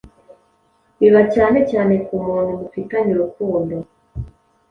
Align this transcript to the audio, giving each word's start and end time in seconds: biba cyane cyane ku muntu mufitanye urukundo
biba 0.99 1.21
cyane 1.33 1.59
cyane 1.71 1.93
ku 2.05 2.13
muntu 2.25 2.51
mufitanye 2.61 3.11
urukundo 3.13 3.75